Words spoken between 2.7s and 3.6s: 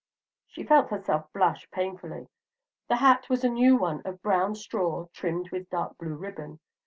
The hat was a